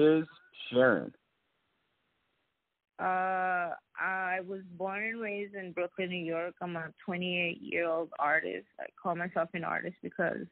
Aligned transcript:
Is 0.00 0.26
Sharon? 0.70 1.12
Uh, 2.98 3.74
I 3.98 4.40
was 4.46 4.60
born 4.76 5.02
and 5.02 5.20
raised 5.20 5.54
in 5.54 5.72
Brooklyn, 5.72 6.10
New 6.10 6.24
York. 6.24 6.54
I'm 6.60 6.76
a 6.76 6.88
28 7.04 7.58
year 7.60 7.88
old 7.88 8.10
artist. 8.18 8.66
I 8.78 8.84
call 9.02 9.14
myself 9.14 9.48
an 9.54 9.64
artist 9.64 9.96
because 10.02 10.46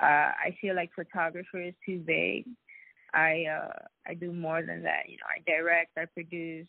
uh, 0.00 0.04
I 0.04 0.56
feel 0.60 0.76
like 0.76 0.90
photographer 0.94 1.62
is 1.62 1.74
too 1.86 2.02
vague. 2.06 2.46
I 3.14 3.44
uh, 3.44 3.78
I 4.06 4.14
do 4.14 4.32
more 4.32 4.62
than 4.62 4.82
that. 4.82 5.08
You 5.08 5.16
know, 5.18 5.26
I 5.28 5.42
direct, 5.50 5.96
I 5.96 6.06
produce. 6.06 6.66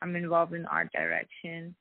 I'm 0.00 0.16
involved 0.16 0.54
in 0.54 0.64
art 0.66 0.90
direction. 0.92 1.74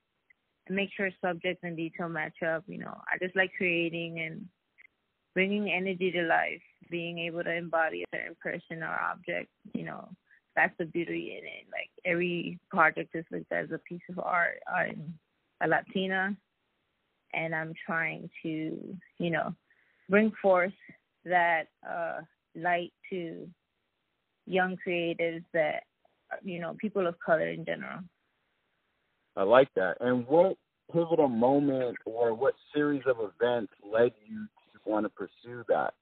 I 0.69 0.73
make 0.73 0.89
sure 0.95 1.09
subject 1.21 1.63
and 1.63 1.77
detail 1.77 2.09
match 2.09 2.43
up. 2.43 2.63
You 2.67 2.79
know, 2.79 2.97
I 3.07 3.17
just 3.23 3.35
like 3.35 3.51
creating 3.57 4.19
and 4.19 4.45
bringing 5.33 5.71
energy 5.71 6.11
to 6.11 6.23
life, 6.23 6.61
being 6.89 7.19
able 7.19 7.43
to 7.43 7.53
embody 7.53 8.03
a 8.03 8.15
certain 8.15 8.35
person 8.41 8.83
or 8.83 8.99
object. 8.99 9.49
You 9.73 9.85
know, 9.85 10.09
that's 10.55 10.73
the 10.77 10.85
beauty 10.85 11.37
in 11.39 11.45
it. 11.45 11.67
Like 11.71 11.89
every 12.05 12.59
project 12.69 13.15
is 13.15 13.25
looked 13.31 13.51
as 13.51 13.71
a 13.71 13.79
piece 13.79 14.01
of 14.09 14.19
art. 14.19 14.59
I'm 14.73 15.13
a 15.61 15.67
Latina, 15.67 16.35
and 17.33 17.55
I'm 17.55 17.73
trying 17.85 18.29
to, 18.43 18.97
you 19.19 19.29
know, 19.29 19.55
bring 20.09 20.31
forth 20.41 20.73
that 21.25 21.67
uh, 21.87 22.21
light 22.55 22.91
to 23.11 23.47
young 24.47 24.75
creatives 24.85 25.43
that, 25.53 25.83
you 26.43 26.59
know, 26.59 26.75
people 26.79 27.07
of 27.07 27.15
color 27.25 27.47
in 27.47 27.63
general. 27.63 27.99
I 29.37 29.43
like 29.43 29.69
that. 29.75 29.95
And 30.01 30.27
what 30.27 30.57
pivotal 30.91 31.29
moment 31.29 31.95
or 32.05 32.33
what 32.33 32.55
series 32.73 33.03
of 33.07 33.17
events 33.19 33.71
led 33.81 34.11
you 34.27 34.47
want 34.85 35.05
to 35.05 35.09
pursue 35.09 35.63
that? 35.67 35.93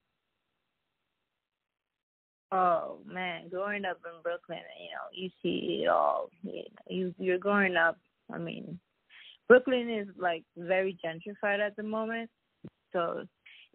Oh 2.51 2.97
man, 3.05 3.49
growing 3.49 3.85
up 3.85 3.99
in 4.05 4.21
Brooklyn, 4.23 4.59
you 4.79 4.89
know, 4.89 5.07
you 5.13 5.29
see 5.41 5.83
it 5.83 5.87
all. 5.87 6.29
You 6.87 7.13
you're 7.19 7.37
growing 7.37 7.75
up. 7.75 7.97
I 8.33 8.39
mean, 8.39 8.79
Brooklyn 9.47 9.89
is 9.89 10.07
like 10.17 10.43
very 10.57 10.97
gentrified 11.03 11.59
at 11.59 11.75
the 11.75 11.83
moment, 11.83 12.29
so 12.91 13.23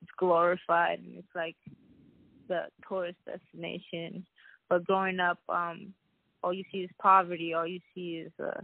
it's 0.03 0.11
glorified 0.19 0.99
and 0.99 1.19
it's 1.19 1.35
like 1.37 1.57
the 2.49 2.65
tourist 2.89 3.19
destination. 3.27 4.27
But 4.69 4.85
growing 4.85 5.21
up, 5.21 5.39
um, 5.49 5.93
all 6.43 6.53
you 6.53 6.65
see 6.73 6.79
is 6.79 6.91
poverty. 7.01 7.55
All 7.55 7.67
you 7.67 7.81
see 7.95 8.25
is 8.27 8.33
uh, 8.43 8.61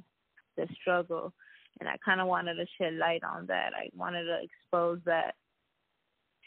the 0.57 0.67
struggle, 0.81 1.33
and 1.79 1.89
I 1.89 1.97
kind 2.05 2.21
of 2.21 2.27
wanted 2.27 2.55
to 2.55 2.67
shed 2.79 2.95
light 2.95 3.23
on 3.23 3.47
that. 3.47 3.73
I 3.77 3.91
wanted 3.97 4.25
to 4.25 4.41
expose 4.43 4.99
that 5.07 5.35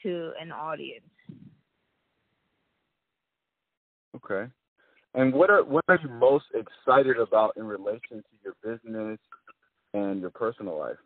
to 0.04 0.32
an 0.40 0.52
audience. 0.52 1.06
Okay. 4.16 4.52
And 5.16 5.34
what 5.34 5.50
are 5.50 5.64
what 5.64 5.84
are 5.88 6.00
you 6.02 6.10
most 6.10 6.46
excited 6.54 7.18
about 7.18 7.56
in 7.58 7.66
relation 7.66 8.24
to 8.24 8.24
your 8.44 8.56
business 8.64 9.20
and 9.94 10.22
your 10.22 10.32
personal 10.32 10.78
life? 10.78 10.98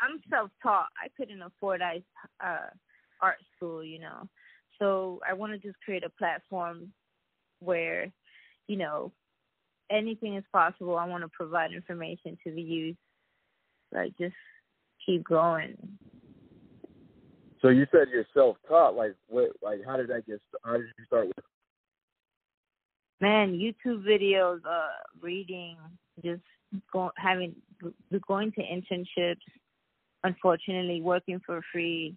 I'm 0.00 0.20
self-taught. 0.30 0.88
I 1.02 1.08
couldn't 1.16 1.42
afford 1.42 1.80
uh, 1.82 2.56
art 3.20 3.38
school, 3.56 3.84
you 3.84 4.00
know, 4.00 4.28
so 4.82 5.20
I 5.28 5.32
want 5.32 5.52
to 5.52 5.58
just 5.58 5.80
create 5.84 6.02
a 6.02 6.10
platform 6.10 6.92
where, 7.60 8.12
you 8.66 8.76
know, 8.76 9.12
anything 9.90 10.34
is 10.34 10.44
possible. 10.52 10.96
I 10.96 11.06
want 11.06 11.22
to 11.22 11.28
provide 11.28 11.72
information 11.72 12.36
to 12.44 12.52
the 12.52 12.60
youth. 12.60 12.96
Like 13.92 14.12
just 14.18 14.34
keep 15.06 15.22
going. 15.24 15.76
So 17.62 17.68
you 17.68 17.86
said 17.92 18.08
you're 18.12 18.26
self-taught. 18.34 18.96
Like 18.96 19.14
what? 19.28 19.50
Like 19.62 19.80
how 19.86 19.96
did 19.96 20.08
that 20.08 20.26
get? 20.26 20.40
How 20.64 20.72
did 20.72 20.86
you 20.98 21.04
start 21.06 21.28
with? 21.28 21.44
Man, 23.20 23.52
YouTube 23.52 24.04
videos, 24.04 24.58
uh, 24.68 24.88
reading, 25.20 25.76
just 26.24 26.42
go, 26.92 27.12
having 27.16 27.54
going 28.26 28.52
to 28.52 28.60
internships. 28.60 29.36
Unfortunately, 30.24 31.00
working 31.00 31.40
for 31.46 31.60
free, 31.72 32.16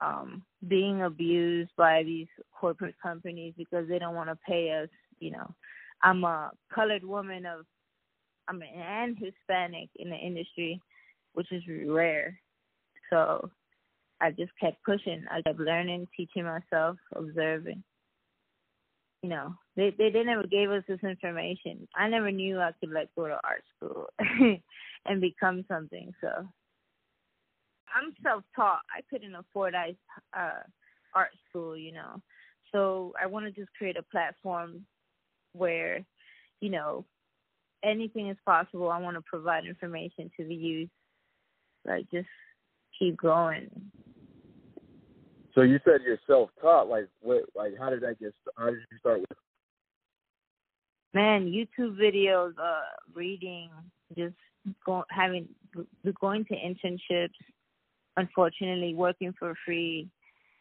um, 0.00 0.42
being 0.66 1.02
abused 1.02 1.70
by 1.76 2.02
these 2.02 2.26
corporate 2.52 2.96
companies 3.00 3.54
because 3.56 3.88
they 3.88 3.98
don't 3.98 4.14
want 4.14 4.28
to 4.28 4.38
pay 4.46 4.70
us. 4.82 4.88
You 5.20 5.32
know, 5.32 5.54
I'm 6.02 6.24
a 6.24 6.50
colored 6.74 7.04
woman 7.04 7.46
of, 7.46 7.64
I'm 8.48 8.62
and 8.62 9.16
Hispanic 9.18 9.88
in 9.96 10.10
the 10.10 10.16
industry, 10.16 10.80
which 11.34 11.52
is 11.52 11.62
rare. 11.86 12.40
So 13.10 13.50
I 14.20 14.30
just 14.30 14.52
kept 14.60 14.84
pushing. 14.84 15.24
I 15.30 15.42
kept 15.42 15.58
learning, 15.58 16.08
teaching 16.16 16.44
myself, 16.44 16.96
observing. 17.14 17.82
You 19.22 19.28
know, 19.28 19.54
they 19.76 19.94
they 19.96 20.22
never 20.22 20.46
gave 20.46 20.70
us 20.70 20.82
this 20.88 21.00
information. 21.02 21.86
I 21.94 22.08
never 22.08 22.30
knew 22.30 22.58
I 22.58 22.72
could 22.80 22.90
like 22.90 23.08
go 23.16 23.26
to 23.26 23.38
art 23.44 23.62
school 23.76 24.06
and 25.06 25.20
become 25.20 25.64
something. 25.68 26.12
So 26.20 26.28
I'm 27.94 28.14
self-taught. 28.22 28.80
I 28.96 29.00
couldn't 29.10 29.34
afford 29.34 29.74
uh, 29.74 30.62
art 31.14 31.30
school, 31.48 31.76
you 31.76 31.92
know. 31.92 32.22
So 32.72 33.12
I 33.20 33.26
want 33.26 33.46
to 33.46 33.52
just 33.52 33.72
create 33.76 33.96
a 33.96 34.02
platform 34.02 34.86
where, 35.52 36.04
you 36.60 36.70
know, 36.70 37.04
anything 37.82 38.28
is 38.28 38.36
possible. 38.46 38.90
I 38.90 39.00
want 39.00 39.16
to 39.16 39.22
provide 39.22 39.64
information 39.66 40.30
to 40.38 40.46
the 40.46 40.54
youth. 40.54 40.90
Like 41.84 42.10
just 42.10 42.28
keep 42.98 43.16
going. 43.20 43.70
So 45.54 45.62
you 45.62 45.78
said 45.84 46.00
you're 46.04 46.18
self-taught. 46.26 46.88
Like 46.88 47.08
what? 47.20 47.44
Like 47.54 47.72
how 47.78 47.90
did 47.90 48.02
that 48.02 48.18
get? 48.20 48.34
How 48.56 48.66
did 48.66 48.78
you 48.90 48.98
start 48.98 49.20
with? 49.20 49.38
Man, 51.12 51.46
YouTube 51.46 51.96
videos, 51.98 52.52
uh, 52.62 52.82
reading, 53.14 53.68
just 54.16 54.36
going, 54.86 55.02
having, 55.10 55.48
going 56.20 56.44
to 56.44 56.54
internships. 56.54 57.30
Unfortunately, 58.16 58.94
working 58.94 59.34
for 59.36 59.54
free, 59.64 60.08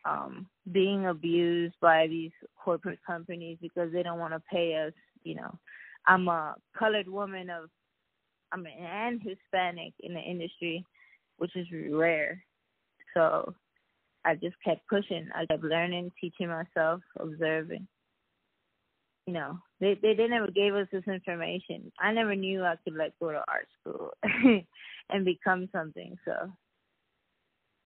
um, 0.06 0.48
being 0.72 1.06
abused 1.06 1.76
by 1.82 2.08
these 2.08 2.32
corporate 2.64 3.00
companies 3.06 3.58
because 3.62 3.92
they 3.92 4.02
don't 4.02 4.20
want 4.20 4.34
to 4.34 4.42
pay 4.52 4.84
us. 4.88 4.94
You 5.24 5.36
know, 5.36 5.60
I'm 6.08 6.28
a 6.28 6.56
colored 6.78 7.08
woman 7.08 7.50
of, 7.50 7.70
I'm 8.52 8.66
and 8.66 9.22
Hispanic 9.22 9.94
in 10.00 10.16
the 10.16 10.20
industry, 10.20 10.84
which 11.38 11.56
is 11.56 11.68
rare. 11.92 12.44
So 13.14 13.54
I 14.26 14.36
just 14.36 14.56
kept 14.64 14.88
pushing. 14.88 15.28
I 15.34 15.46
kept 15.46 15.64
learning, 15.64 16.12
teaching 16.20 16.50
myself, 16.50 17.02
observing. 17.20 17.88
You 19.26 19.34
know, 19.34 19.60
they 19.80 19.96
they 20.02 20.16
they 20.16 20.28
never 20.28 20.50
gave 20.50 20.74
us 20.74 20.88
this 20.92 21.04
information. 21.08 21.92
I 22.00 22.12
never 22.12 22.36
knew 22.36 22.64
I 22.64 22.76
could 22.84 22.96
like 22.96 23.14
go 23.20 23.32
to 23.32 23.44
art 23.48 23.68
school 23.80 24.12
and 25.10 25.26
become 25.26 25.70
something. 25.72 26.18
So 26.26 26.52